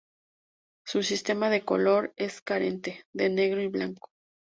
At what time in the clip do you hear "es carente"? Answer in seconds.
2.17-3.03